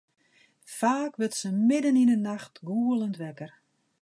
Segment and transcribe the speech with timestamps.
[0.77, 3.51] Faak wurdt se midden yn 'e nacht gûlend wekker.